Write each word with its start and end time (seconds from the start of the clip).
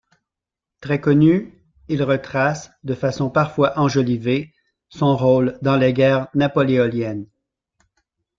Très 0.79 0.99
connus, 0.99 1.63
ils 1.87 2.01
retracent, 2.01 2.71
de 2.83 2.95
façon 2.95 3.29
parfois 3.29 3.77
enjolivée, 3.79 4.51
son 4.89 5.15
rôle 5.15 5.59
dans 5.61 5.75
les 5.77 5.93
guerres 5.93 6.27
napoléoniennes. 6.33 7.27